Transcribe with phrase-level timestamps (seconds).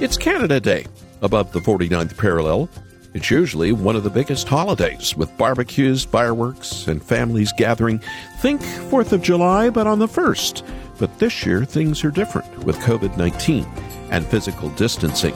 [0.00, 0.86] It's Canada Day,
[1.20, 2.70] above the 49th parallel.
[3.12, 8.00] It's usually one of the biggest holidays with barbecues, fireworks, and families gathering.
[8.38, 10.66] Think 4th of July, but on the 1st.
[10.98, 13.66] But this year, things are different with COVID 19
[14.10, 15.34] and physical distancing.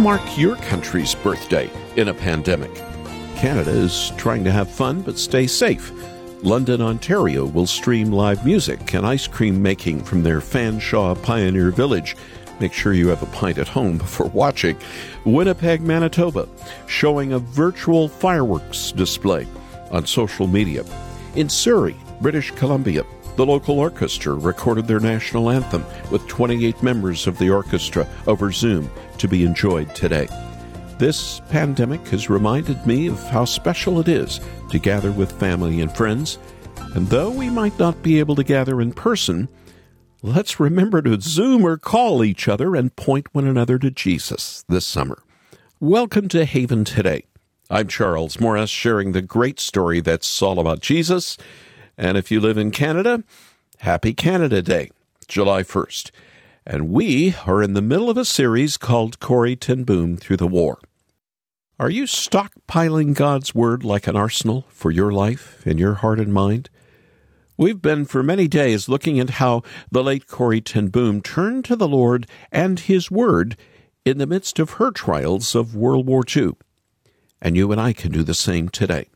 [0.00, 2.74] Mark your country's birthday in a pandemic?
[3.36, 5.92] Canada is trying to have fun but stay safe.
[6.42, 12.16] London, Ontario will stream live music and ice cream making from their Fanshawe Pioneer Village.
[12.60, 14.78] Make sure you have a pint at home before watching.
[15.26, 16.48] Winnipeg, Manitoba,
[16.86, 19.46] showing a virtual fireworks display
[19.90, 20.82] on social media.
[21.34, 23.04] In Surrey, British Columbia,
[23.40, 28.90] the local orchestra recorded their national anthem with 28 members of the orchestra over Zoom
[29.16, 30.28] to be enjoyed today.
[30.98, 35.90] This pandemic has reminded me of how special it is to gather with family and
[35.90, 36.38] friends.
[36.94, 39.48] And though we might not be able to gather in person,
[40.20, 44.84] let's remember to Zoom or call each other and point one another to Jesus this
[44.84, 45.22] summer.
[45.80, 47.24] Welcome to Haven Today.
[47.70, 51.38] I'm Charles Morris, sharing the great story that's all about Jesus.
[52.00, 53.22] And if you live in Canada,
[53.80, 54.88] happy Canada Day,
[55.28, 56.10] July 1st.
[56.64, 60.46] And we are in the middle of a series called Corrie ten Boom Through the
[60.46, 60.78] War.
[61.78, 66.32] Are you stockpiling God's Word like an arsenal for your life and your heart and
[66.32, 66.70] mind?
[67.58, 71.76] We've been for many days looking at how the late Corrie ten Boom turned to
[71.76, 73.58] the Lord and His Word
[74.06, 76.52] in the midst of her trials of World War II.
[77.42, 79.10] And you and I can do the same today.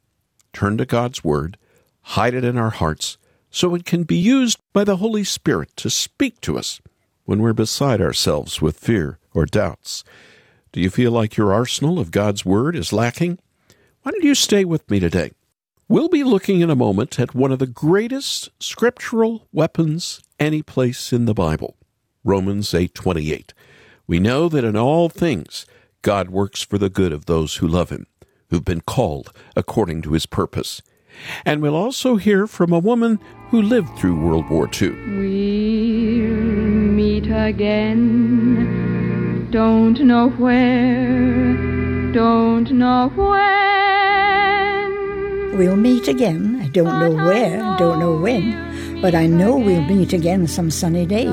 [0.53, 1.57] Turn to God's Word,
[2.05, 3.19] hide it in our hearts,
[3.51, 6.81] so it can be used by the Holy Spirit to speak to us
[7.25, 10.05] when we're beside ourselves with fear or doubts.
[10.73, 13.39] Do you feel like your arsenal of God's Word is lacking?
[14.03, 15.33] Why don't you stay with me today?
[15.89, 21.13] We'll be looking in a moment at one of the greatest scriptural weapons any place
[21.13, 21.77] in the Bible,
[22.25, 23.53] Romans 8:28.
[24.07, 25.67] We know that in all things
[26.03, 28.07] God works for the good of those who love him,
[28.51, 30.83] who've been called according to his purpose.
[31.45, 33.19] And we'll also hear from a woman
[33.51, 34.91] who lived through World War II.
[34.91, 36.31] We'll
[36.93, 38.85] meet again.
[39.51, 43.55] Don't know where, don't know when.
[45.57, 46.61] We'll meet again.
[46.61, 51.07] I don't know where, don't know when, but I know we'll meet again some sunny
[51.07, 51.33] day.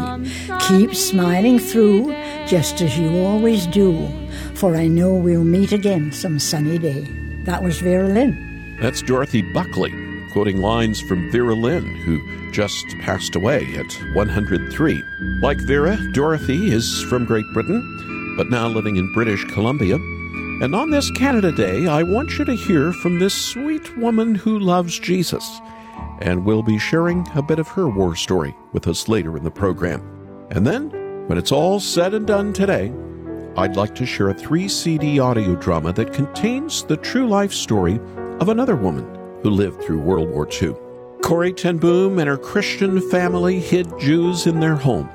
[0.68, 2.13] Keep smiling through,
[2.46, 4.08] just as you always do,
[4.53, 7.08] for I know we'll meet again some sunny day.
[7.46, 8.50] That was Vera Lynn.
[8.81, 9.94] That's Dorothy Buckley,
[10.31, 15.03] quoting lines from Vera Lynn, who just passed away at 103.
[15.40, 19.97] Like Vera, Dorothy is from Great Britain, but now living in British Columbia.
[19.97, 24.58] And on this Canada Day, I want you to hear from this sweet woman who
[24.58, 25.62] loves Jesus.
[26.19, 29.52] And we'll be sharing a bit of her war story with us later in the
[29.52, 30.02] program.
[30.50, 30.90] And then,
[31.28, 32.92] when it's all said and done today,
[33.56, 38.00] I'd like to share a three CD audio drama that contains the true life story
[38.41, 39.06] of another woman
[39.44, 40.74] who lived through World War II.
[41.22, 45.07] Corrie ten Boom and her Christian family hid Jews in their home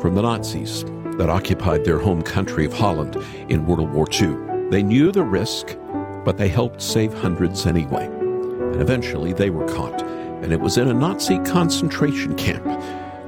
[0.00, 0.84] from the Nazis
[1.16, 3.16] that occupied their home country of Holland
[3.48, 4.36] in World War II.
[4.68, 5.78] They knew the risk,
[6.26, 8.04] but they helped save hundreds anyway.
[8.04, 12.64] And eventually they were caught, and it was in a Nazi concentration camp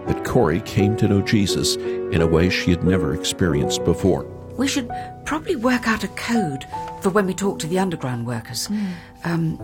[0.07, 4.25] that Corrie came to know Jesus in a way she had never experienced before.
[4.59, 4.91] We should
[5.25, 6.67] probably work out a code
[7.03, 8.67] for when we talk to the underground workers.
[8.67, 8.87] Hmm.
[9.27, 9.59] Um,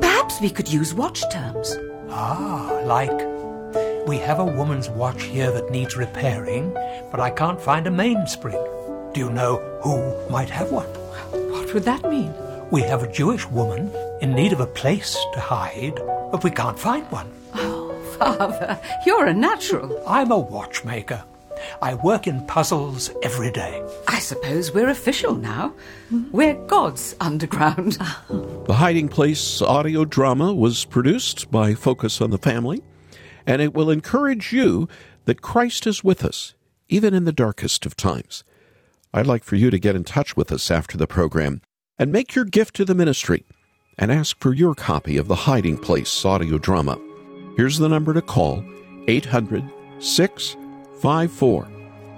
[0.00, 1.76] perhaps we could use watch terms.
[2.10, 3.10] Ah, like,
[4.06, 6.72] we have a woman's watch here that needs repairing,
[7.10, 8.62] but I can't find a mainspring.
[9.12, 10.86] Do you know who might have one?
[11.50, 12.32] What would that mean?
[12.70, 13.90] We have a Jewish woman
[14.20, 15.96] in need of a place to hide,
[16.30, 17.32] but we can't find one.
[17.54, 20.00] Oh, Father, you're a natural.
[20.06, 21.24] I'm a watchmaker.
[21.82, 23.82] I work in puzzles every day.
[24.08, 25.74] I suppose we're official now.
[26.32, 27.98] We're God's underground.
[28.66, 32.82] The Hiding Place audio drama was produced by Focus on the Family,
[33.46, 34.88] and it will encourage you
[35.26, 36.54] that Christ is with us,
[36.88, 38.42] even in the darkest of times.
[39.14, 41.62] I'd like for you to get in touch with us after the program
[41.96, 43.44] and make your gift to the ministry
[43.98, 46.98] and ask for your copy of the Hiding Place audio drama.
[47.56, 48.64] Here's the number to call
[49.08, 49.64] 800
[51.00, 51.68] 654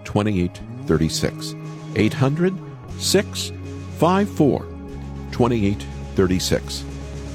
[0.04, 1.54] 2836.
[1.96, 2.54] 800
[2.98, 4.66] 654
[5.32, 6.84] 2836.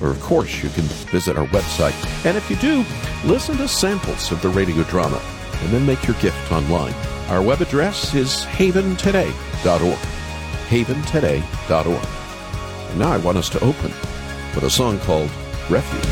[0.02, 2.26] Or, of course, you can visit our website.
[2.26, 2.84] And if you do,
[3.26, 5.22] listen to samples of the radio drama
[5.62, 6.94] and then make your gift online.
[7.30, 9.98] Our web address is haventoday.org.
[10.68, 12.08] haventoday.org.
[12.90, 13.92] And now I want us to open
[14.56, 15.30] with a song called
[15.70, 16.04] Refuge.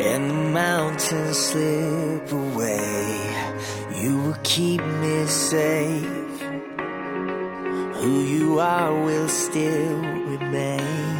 [0.00, 3.20] And the mountains slip away,
[4.00, 6.40] you will keep me safe.
[7.96, 11.18] Who you are will still remain.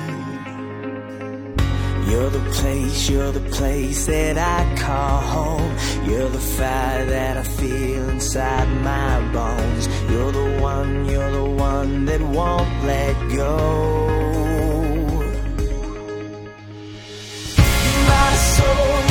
[2.08, 5.76] You're the place, you're the place that I call home.
[6.08, 9.88] You're the fire that I feel inside my bones.
[10.10, 14.27] You're the one, you're the one that won't let go.
[18.58, 19.07] Soul,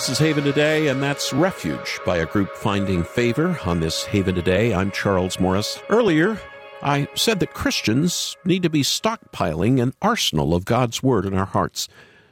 [0.00, 4.34] This is Haven Today, and that's Refuge by a group Finding Favour on this Haven
[4.34, 4.72] Today.
[4.72, 5.78] I'm Charles Morris.
[5.90, 6.40] Earlier,
[6.82, 11.44] I said that Christians need to be stockpiling an arsenal of God's Word in our
[11.44, 11.86] hearts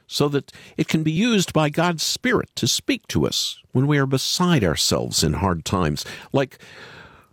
[0.06, 3.98] so that it can be used by God's Spirit to speak to us when we
[3.98, 6.58] are beside ourselves in hard times, like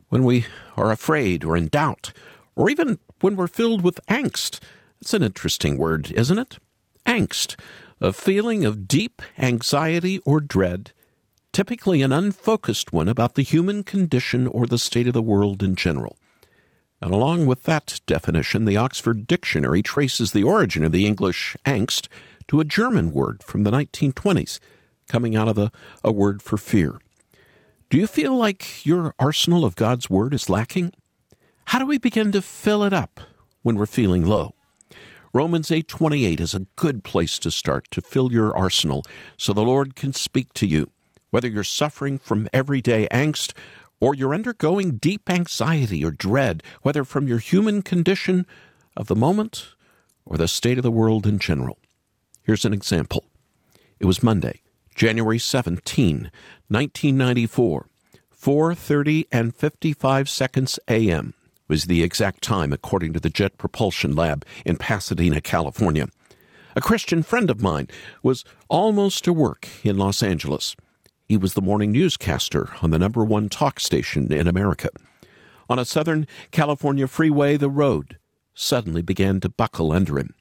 [0.10, 2.12] when we are afraid or in doubt,
[2.58, 4.60] or even when we're filled with angst.
[5.00, 6.58] It's an interesting word, isn't it?
[7.06, 7.56] Angst,
[8.02, 10.92] a feeling of deep anxiety or dread,
[11.54, 15.76] typically an unfocused one about the human condition or the state of the world in
[15.76, 16.18] general.
[17.02, 22.08] And along with that definition, the Oxford Dictionary traces the origin of the English angst
[22.48, 24.60] to a German word from the 1920s,
[25.08, 25.72] coming out of the,
[26.04, 27.00] a word for fear.
[27.90, 30.94] Do you feel like your arsenal of God's Word is lacking?
[31.66, 33.20] How do we begin to fill it up
[33.62, 34.56] when we're feeling low?
[35.36, 39.04] Romans 8:28 is a good place to start to fill your arsenal
[39.36, 40.90] so the Lord can speak to you.
[41.30, 43.52] Whether you're suffering from everyday angst
[44.00, 48.46] or you're undergoing deep anxiety or dread, whether from your human condition
[48.96, 49.76] of the moment
[50.24, 51.80] or the state of the world in general.
[52.44, 53.26] Here's an example.
[54.00, 54.62] It was Monday,
[54.96, 56.32] January 17,
[56.70, 57.90] 1994,
[58.32, 61.34] 4:30 and 55 seconds a.m.
[61.68, 66.08] was the exact time according to the Jet Propulsion Lab in Pasadena, California.
[66.76, 67.88] A Christian friend of mine
[68.22, 70.76] was almost to work in Los Angeles.
[71.28, 74.90] He was the morning newscaster on the number one talk station in America.
[75.70, 78.20] On a Southern California freeway, the road
[78.54, 80.36] suddenly began to buckle under him.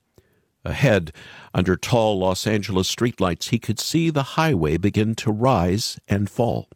[0.64, 1.12] Ahead,
[1.52, 6.68] under tall Los Angeles streetlights, he could see the highway begin to rise and fall.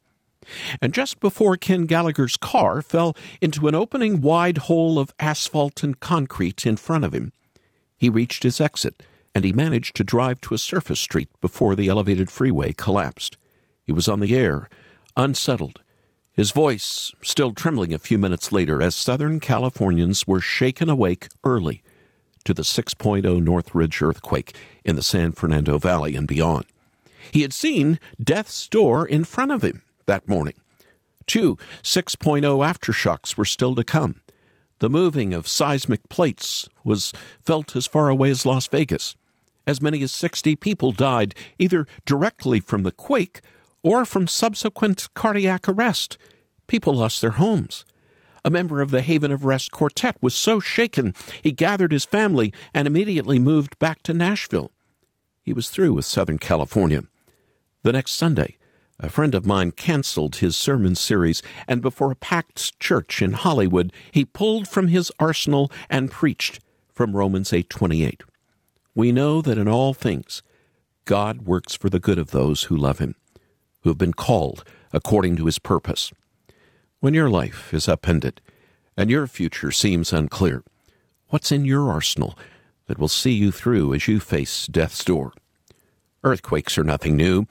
[0.80, 5.98] And just before Ken Gallagher's car fell into an opening wide hole of asphalt and
[6.00, 7.32] concrete in front of him,
[7.96, 9.02] he reached his exit
[9.34, 13.36] and he managed to drive to a surface street before the elevated freeway collapsed.
[13.84, 14.68] He was on the air,
[15.16, 15.80] unsettled,
[16.32, 21.82] his voice still trembling a few minutes later as Southern Californians were shaken awake early
[22.44, 26.64] to the 6.0 Northridge earthquake in the San Fernando Valley and beyond.
[27.32, 30.54] He had seen death's door in front of him that morning.
[31.26, 34.22] Two 6.0 aftershocks were still to come.
[34.80, 37.12] The moving of seismic plates was
[37.44, 39.14] felt as far away as Las Vegas.
[39.66, 43.40] As many as 60 people died either directly from the quake
[43.82, 46.16] or from subsequent cardiac arrest.
[46.66, 47.84] People lost their homes.
[48.44, 52.52] A member of the Haven of Rest Quartet was so shaken he gathered his family
[52.72, 54.70] and immediately moved back to Nashville.
[55.42, 57.02] He was through with Southern California.
[57.82, 58.57] The next Sunday,
[59.00, 63.92] a friend of mine canceled his sermon series, and before a packed church in Hollywood,
[64.10, 66.60] he pulled from his arsenal and preached
[66.92, 68.22] from Romans 8:28.
[68.94, 70.42] We know that in all things
[71.04, 73.14] God works for the good of those who love him,
[73.82, 76.12] who have been called according to his purpose.
[77.00, 78.40] When your life is upended
[78.96, 80.64] and your future seems unclear,
[81.28, 82.36] what's in your arsenal
[82.86, 85.32] that will see you through as you face death's door?
[86.24, 87.46] Earthquakes are nothing new.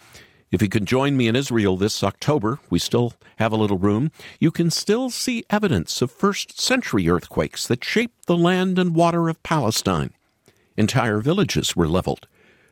[0.49, 4.11] If you can join me in Israel this October, we still have a little room.
[4.39, 9.27] You can still see evidence of first century earthquakes that shaped the land and water
[9.27, 10.13] of Palestine.
[10.77, 12.27] Entire villages were leveled.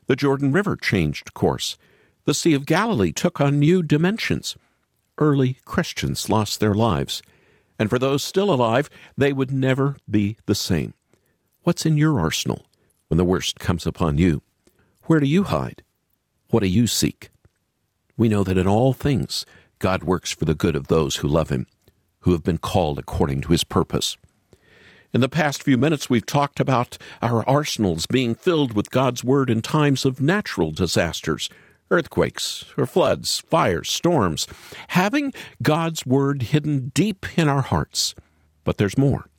[0.07, 1.77] The Jordan River changed course.
[2.23, 4.55] The Sea of Galilee took on new dimensions.
[5.17, 7.21] Early Christians lost their lives.
[7.77, 10.93] And for those still alive, they would never be the same.
[11.63, 12.65] What's in your arsenal
[13.09, 14.43] when the worst comes upon you?
[15.03, 15.83] Where do you hide?
[16.51, 17.31] What do you seek?
[18.17, 19.45] We know that in all things
[19.79, 21.67] God works for the good of those who love Him,
[22.21, 24.17] who have been called according to His purpose.
[25.13, 29.49] In the past few minutes, we've talked about our arsenals being filled with God's Word
[29.49, 31.49] in times of natural disasters,
[31.91, 34.47] earthquakes or floods, fires, storms,
[34.89, 38.15] having God's Word hidden deep in our hearts.
[38.63, 39.29] But there's more.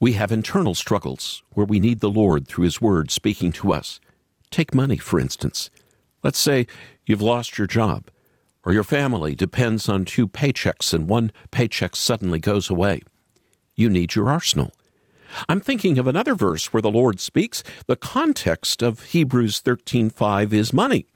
[0.00, 4.00] We have internal struggles where we need the Lord through His Word speaking to us.
[4.50, 5.70] Take money, for instance.
[6.22, 6.66] Let's say
[7.06, 8.10] you've lost your job,
[8.64, 13.02] or your family depends on two paychecks and one paycheck suddenly goes away.
[13.74, 14.72] You need your arsenal.
[15.48, 17.62] I'm thinking of another verse where the Lord speaks.
[17.86, 21.06] The context of Hebrews 13:5 is money.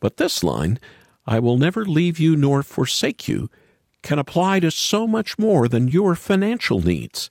[0.00, 0.78] But this line,
[1.26, 3.50] I will never leave you nor forsake you,
[4.02, 7.28] can apply to so much more than your financial needs.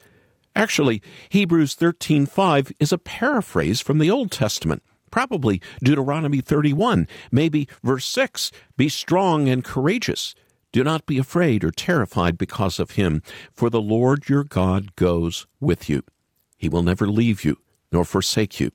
[0.56, 8.06] Actually, Hebrews 13:5 is a paraphrase from the Old Testament, probably Deuteronomy 31, maybe verse
[8.06, 10.36] 6, be strong and courageous.
[10.72, 13.22] Do not be afraid or terrified because of him,
[13.54, 16.04] for the Lord your God goes with you.
[16.58, 17.58] He will never leave you
[17.92, 18.72] nor forsake you.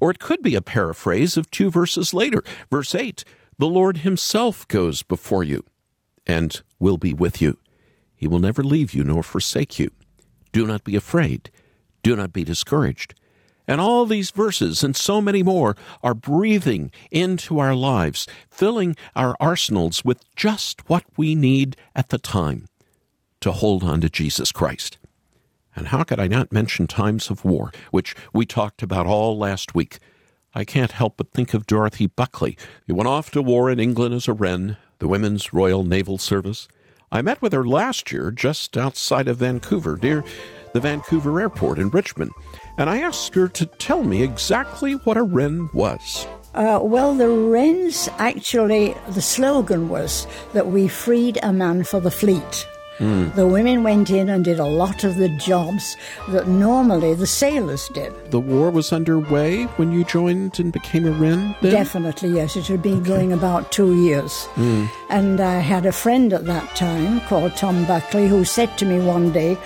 [0.00, 2.42] Or it could be a paraphrase of two verses later.
[2.70, 3.24] Verse 8
[3.58, 5.64] The Lord Himself goes before you
[6.26, 7.58] and will be with you.
[8.14, 9.90] He will never leave you nor forsake you.
[10.52, 11.50] Do not be afraid.
[12.02, 13.14] Do not be discouraged.
[13.68, 19.36] And all these verses and so many more are breathing into our lives, filling our
[19.38, 22.66] arsenals with just what we need at the time
[23.40, 24.96] to hold on to Jesus Christ.
[25.76, 29.74] And how could I not mention times of war, which we talked about all last
[29.74, 29.98] week?
[30.54, 32.56] I can't help but think of Dorothy Buckley,
[32.86, 36.66] who went off to war in England as a Wren, the Women's Royal Naval Service.
[37.12, 40.24] I met with her last year just outside of Vancouver, near
[40.72, 42.32] the Vancouver Airport in Richmond,
[42.76, 46.26] and I asked her to tell me exactly what a Wren was.
[46.54, 52.10] Uh, well, the Wrens actually, the slogan was that we freed a man for the
[52.10, 52.66] fleet.
[53.00, 55.96] The women went in and did a lot of the jobs
[56.30, 58.12] that normally the sailors did.
[58.32, 61.70] The war was underway when you joined and became a Wren then?
[61.70, 62.56] Definitely, yes.
[62.56, 64.48] It had been going about two years.
[65.10, 68.98] And I had a friend at that time called Tom Buckley who said to me
[68.98, 69.56] one day,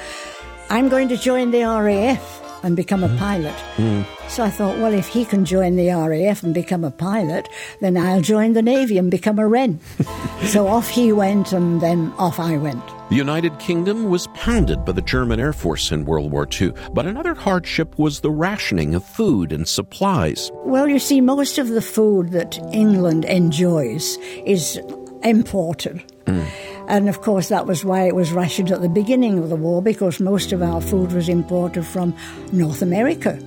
[0.72, 2.40] I'm going to join the RAF.
[2.64, 3.18] and become a hmm.
[3.18, 3.58] pilot.
[3.76, 4.02] Hmm.
[4.28, 7.48] So I thought, well, if he can join the RAF and become a pilot,
[7.80, 9.80] then I'll join the Navy and become a Wren.
[10.44, 12.86] so off he went, and then off I went.
[13.10, 17.04] The United Kingdom was pounded by the German Air Force in World War II, but
[17.04, 20.52] another hardship was the rationing of food and supplies.
[20.64, 24.80] Well, you see, most of the food that England enjoys is
[25.24, 26.00] imported.
[26.26, 26.44] Hmm.
[26.88, 29.80] And of course, that was why it was rationed at the beginning of the war,
[29.82, 32.14] because most of our food was imported from
[32.52, 33.38] North America.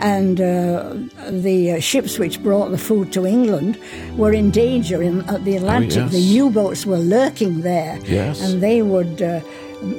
[0.00, 0.94] And uh,
[1.28, 3.76] the uh, ships which brought the food to England
[4.16, 5.96] were in danger in at the Atlantic.
[5.96, 6.12] yes.
[6.12, 8.40] The U-boats were lurking there, Yes.
[8.40, 9.40] and they would uh,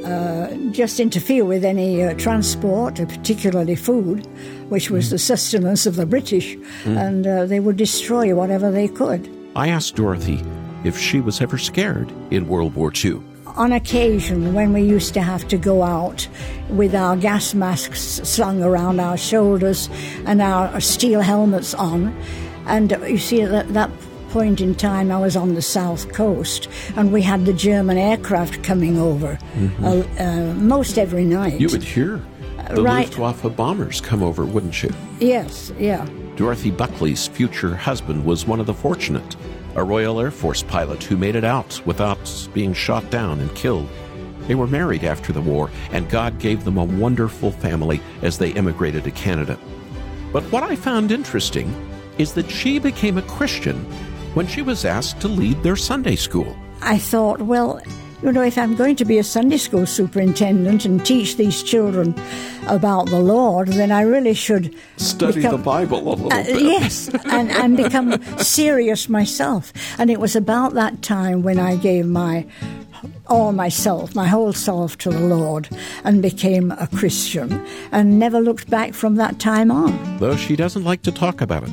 [0.05, 4.25] uh, just interfere with any uh, transport, uh, particularly food,
[4.69, 6.55] which was the sustenance of the British,
[6.86, 9.29] and uh, they would destroy whatever they could.
[9.58, 10.41] I asked Dorothy
[10.83, 13.21] if she was ever scared in World War II.
[13.55, 16.27] On occasion, when we used to have to go out
[16.69, 19.89] with our gas masks slung around our shoulders
[20.25, 22.15] and our steel helmets on,
[22.67, 23.89] and you see, at that, that
[24.29, 28.63] point in time, I was on the south coast, and we had the German aircraft
[28.63, 29.38] coming over
[29.81, 31.59] uh, uh, most every night.
[31.59, 32.21] You would hear
[32.69, 33.07] the right.
[33.17, 34.93] Luftwaffe bombers come over, wouldn't you?
[35.19, 36.07] Yes, yeah.
[36.36, 39.36] Dorothy Buckley's future husband was one of the fortunate,
[39.75, 43.88] a Royal Air Force pilot who made it out without being shot down and killed.
[44.47, 48.49] They were married after the war, and God gave them a wonderful family as they
[48.49, 49.59] immigrated to Canada.
[50.33, 51.73] But what I found interesting
[52.17, 53.77] is that she became a Christian
[54.33, 56.55] when she was asked to lead their Sunday school.
[56.81, 57.81] I thought, well,
[58.21, 62.13] you know, if I'm going to be a Sunday school superintendent and teach these children
[62.67, 66.61] about the Lord, then I really should Study become- the Bible a little Uh, bit.
[66.61, 69.71] yes, and, and become serious myself.
[69.97, 72.45] And it was about that time when I gave my
[73.27, 75.69] all myself, my whole self to the Lord,
[76.03, 80.17] and became a Christian, and never looked back from that time on.
[80.19, 81.69] Though she doesn't like to talk about it.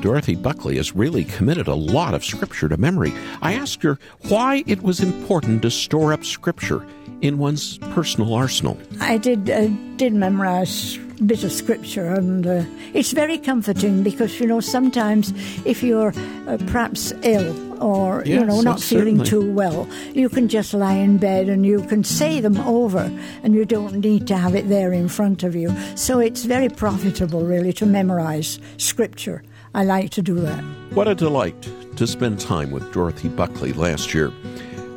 [0.00, 3.12] Dorothy Buckley has really committed a lot of scripture to memory.
[3.42, 6.86] I asked her why it was important to store up scripture
[7.20, 8.78] in one's personal arsenal.
[9.00, 14.40] I did uh, did memorize a bit of scripture, and uh, it's very comforting because
[14.40, 15.34] you know sometimes
[15.66, 16.14] if you're
[16.48, 19.48] uh, perhaps ill or you know not yes, feeling certainly.
[19.48, 23.54] too well, you can just lie in bed and you can say them over, and
[23.54, 25.74] you don't need to have it there in front of you.
[25.94, 29.42] So it's very profitable, really, to memorize scripture.
[29.74, 30.62] I like to do that.
[30.94, 34.32] What a delight to spend time with Dorothy Buckley last year.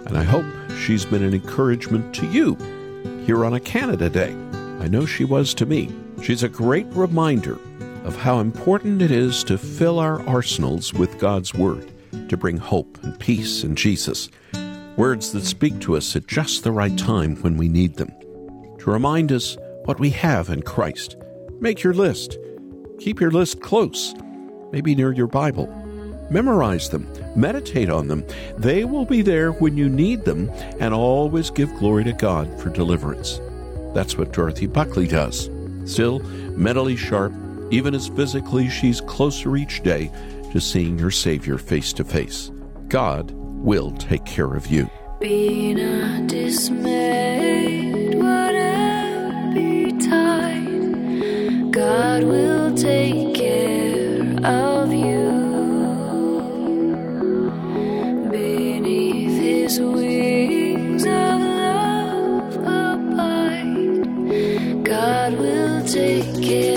[0.05, 0.45] And I hope
[0.79, 2.55] she's been an encouragement to you
[3.25, 4.31] here on a Canada Day.
[4.79, 5.91] I know she was to me.
[6.23, 7.59] She's a great reminder
[8.03, 11.91] of how important it is to fill our arsenals with God's Word
[12.29, 14.29] to bring hope and peace in Jesus.
[14.97, 18.12] Words that speak to us at just the right time when we need them.
[18.79, 21.15] To remind us what we have in Christ.
[21.59, 22.38] Make your list.
[22.99, 24.13] Keep your list close,
[24.73, 25.67] maybe near your Bible.
[26.29, 28.25] Memorize them, meditate on them.
[28.57, 32.69] They will be there when you need them, and always give glory to God for
[32.69, 33.39] deliverance.
[33.93, 35.49] That's what Dorothy Buckley does.
[35.86, 36.19] Still,
[36.57, 37.31] mentally sharp,
[37.71, 40.12] even as physically she's closer each day
[40.51, 42.51] to seeing her Savior face to face.
[42.88, 44.89] God will take care of you.
[45.19, 48.73] Be not dismayed, whatever
[51.73, 53.33] God will take
[66.04, 66.72] take care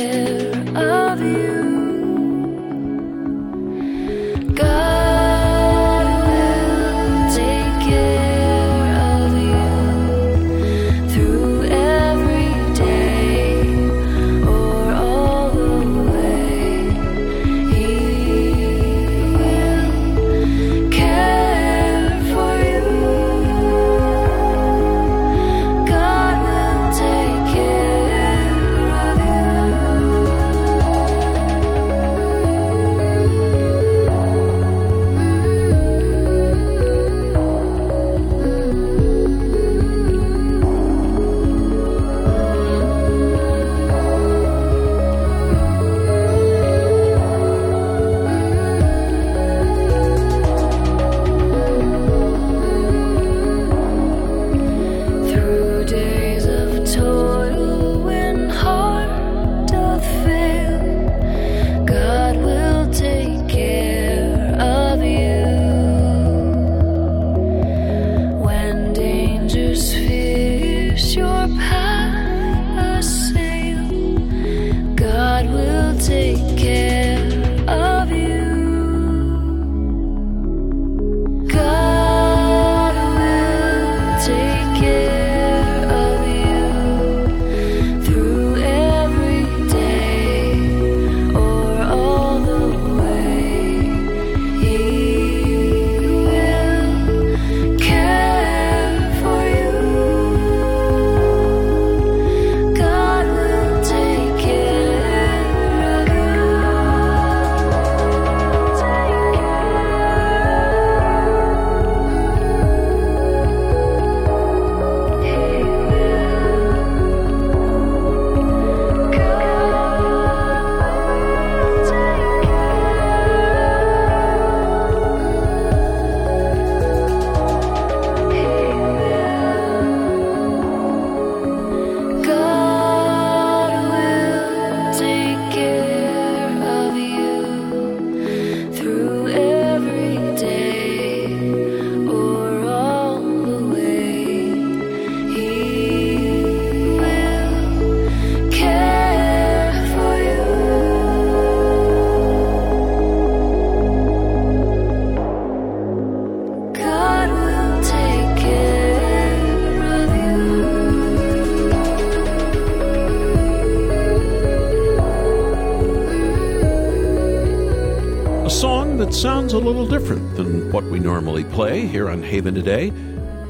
[169.66, 172.90] little different than what we normally play here on Haven today,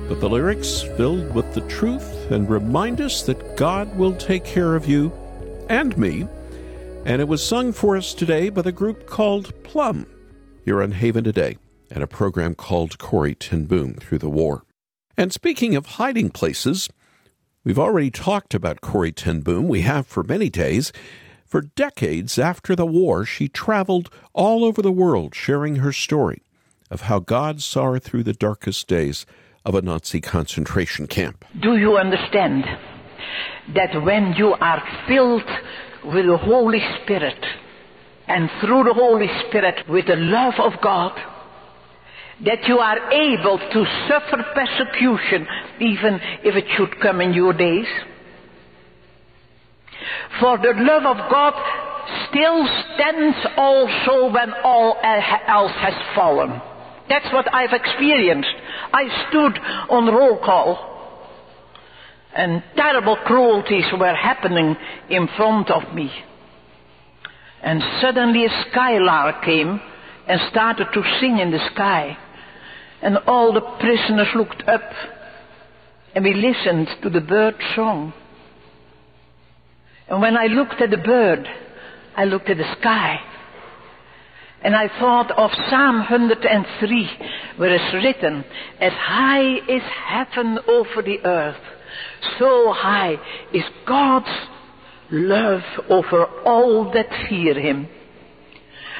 [0.08, 4.76] but the lyrics filled with the truth and remind us that God will take care
[4.76, 5.12] of you
[5.68, 6.26] and me.
[7.04, 10.06] And it was sung for us today by the group called Plumb
[10.64, 11.58] here on Haven today
[11.90, 14.62] and a program called Corrie Ten Boom through the war.
[15.18, 16.88] And speaking of hiding places,
[17.62, 19.68] we've already talked about Corrie Ten Boom.
[19.68, 20.92] We have for many days.
[21.46, 26.42] For decades after the war, she traveled all over the world sharing her story
[26.90, 29.26] of how God saw her through the darkest days
[29.64, 31.44] of a Nazi concentration camp.
[31.60, 32.64] Do you understand
[33.74, 35.48] that when you are filled
[36.04, 37.44] with the Holy Spirit
[38.26, 41.16] and through the Holy Spirit with the love of God,
[42.44, 45.46] that you are able to suffer persecution
[45.80, 47.86] even if it should come in your days?
[50.40, 51.54] For the love of God
[52.28, 56.60] still stands also when all else has fallen.
[57.08, 58.54] That's what I've experienced.
[58.92, 59.58] I stood
[59.90, 60.96] on roll call
[62.34, 64.76] and terrible cruelties were happening
[65.08, 66.12] in front of me.
[67.62, 69.80] And suddenly a skylark came
[70.28, 72.16] and started to sing in the sky.
[73.00, 74.82] And all the prisoners looked up
[76.14, 78.12] and we listened to the bird's song.
[80.08, 81.48] And when I looked at the bird,
[82.16, 83.20] I looked at the sky.
[84.62, 87.10] And I thought of Psalm 103,
[87.56, 88.44] where it's written,
[88.80, 91.60] As high is heaven over the earth,
[92.38, 93.16] so high
[93.52, 94.30] is God's
[95.10, 97.88] love over all that fear Him.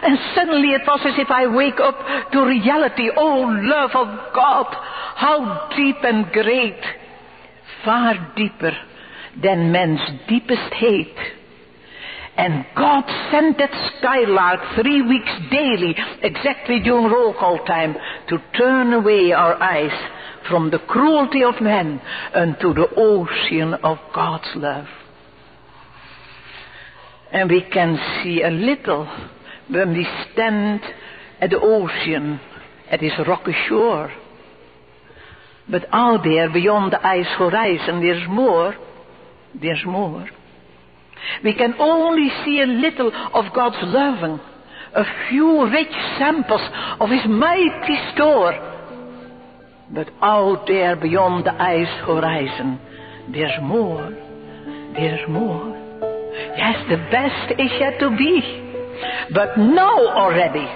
[0.02, 3.08] And suddenly it was as if I wake up to reality.
[3.16, 4.66] Oh, love of God,
[5.16, 6.80] how deep and great,
[7.84, 8.76] far deeper
[9.42, 11.16] than man's deepest hate.
[12.36, 17.96] And God sent that skylark three weeks daily, exactly during roll call time,
[18.28, 19.92] to turn away our eyes
[20.48, 22.00] from the cruelty of men
[22.34, 24.86] unto the ocean of God's love.
[27.32, 29.06] And we can see a little
[29.68, 30.80] when we stand
[31.40, 32.38] at the ocean,
[32.90, 34.12] at its rocky shore.
[35.68, 38.74] But out there beyond the ice horizon, there's more.
[39.60, 40.28] There's more.
[41.42, 44.38] We can only see a little of God's loving,
[44.94, 46.60] a few rich samples
[47.00, 48.54] of His mighty store.
[49.90, 52.80] But out there beyond the ice horizon,
[53.32, 54.10] there's more.
[54.94, 55.74] There's more.
[56.56, 58.62] Yes, the best is yet to be.
[59.32, 60.66] But now already.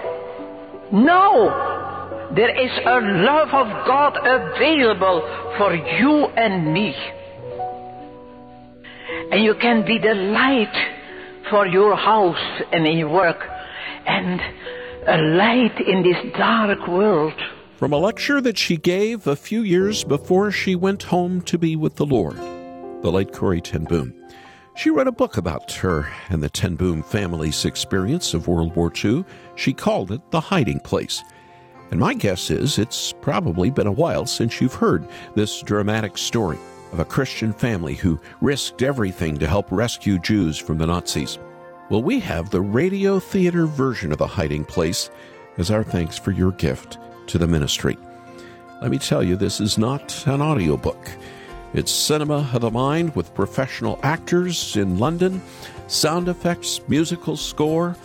[0.92, 5.20] now, there is a love of God available
[5.58, 6.94] for you and me.
[9.30, 10.74] And you can be the light
[11.50, 13.48] for your house and in your work
[14.06, 14.40] and
[15.06, 17.34] a light in this dark world.
[17.76, 21.76] From a lecture that she gave a few years before she went home to be
[21.76, 22.36] with the Lord,
[23.02, 24.14] the late Corrie Ten Boom.
[24.76, 28.92] She wrote a book about her and the Ten Boom family's experience of World War
[28.92, 29.24] II.
[29.54, 31.22] She called it The Hiding Place.
[31.92, 36.58] And my guess is it's probably been a while since you've heard this dramatic story
[36.92, 41.38] of a Christian family who risked everything to help rescue Jews from the Nazis.
[41.88, 45.10] Well, we have the radio theater version of The Hiding Place
[45.58, 47.96] as our thanks for your gift to the ministry.
[48.80, 51.10] Let me tell you, this is not an audiobook.
[51.74, 55.42] It's cinema of the mind with professional actors in London,
[55.86, 57.96] sound effects, musical score,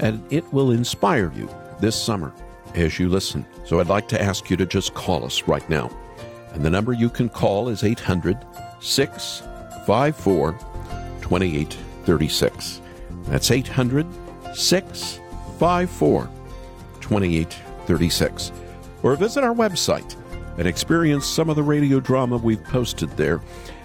[0.00, 1.48] and it will inspire you
[1.80, 2.32] this summer
[2.74, 3.46] as you listen.
[3.64, 5.90] So I'd like to ask you to just call us right now.
[6.56, 8.38] And the number you can call is 800
[8.80, 10.52] 654
[11.20, 12.80] 2836.
[13.24, 14.06] That's 800
[14.54, 16.30] 654
[17.00, 18.52] 2836.
[19.02, 20.16] Or visit our website
[20.56, 23.42] and experience some of the radio drama we've posted there.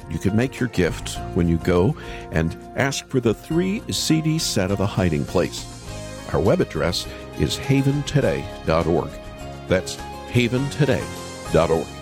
[0.09, 1.93] You can make your gift when you go
[2.31, 5.67] and ask for the three CD set of The Hiding Place.
[6.33, 7.05] Our web address
[7.37, 9.09] is haventoday.org.
[9.67, 9.97] That's
[10.31, 12.00] haventoday.org.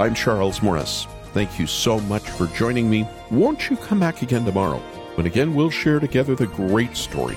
[0.00, 1.06] I'm Charles Morris.
[1.34, 3.06] Thank you so much for joining me.
[3.30, 4.78] Won't you come back again tomorrow
[5.14, 7.36] when again we'll share together the great story?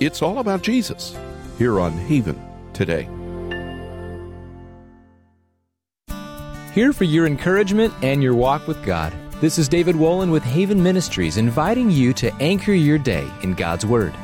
[0.00, 1.16] It's all about Jesus
[1.56, 2.36] here on Haven
[2.72, 3.08] today.
[6.74, 9.12] Here for your encouragement and your walk with God.
[9.40, 13.86] This is David Wolin with Haven Ministries inviting you to anchor your day in God's
[13.86, 14.14] Word.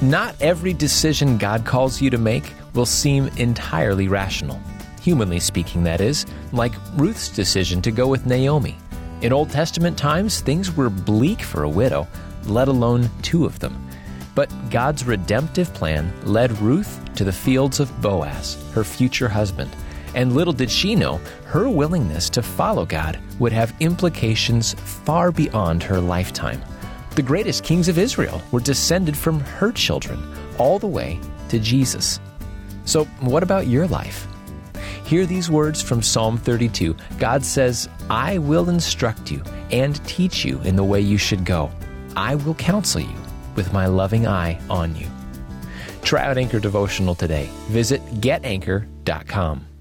[0.00, 4.60] Not every decision God calls you to make will seem entirely rational.
[5.02, 8.76] Humanly speaking, that is, like Ruth's decision to go with Naomi.
[9.20, 12.06] In Old Testament times, things were bleak for a widow,
[12.44, 13.76] let alone two of them.
[14.36, 19.74] But God's redemptive plan led Ruth to the fields of Boaz, her future husband.
[20.14, 25.82] And little did she know, her willingness to follow God would have implications far beyond
[25.82, 26.62] her lifetime.
[27.16, 30.22] The greatest kings of Israel were descended from her children,
[30.58, 32.20] all the way to Jesus.
[32.84, 34.28] So, what about your life?
[35.12, 36.96] Hear these words from Psalm 32.
[37.18, 41.70] God says, I will instruct you and teach you in the way you should go.
[42.16, 43.20] I will counsel you
[43.54, 45.06] with my loving eye on you.
[46.00, 47.50] Try out Anchor Devotional today.
[47.68, 49.71] Visit getanchor.com.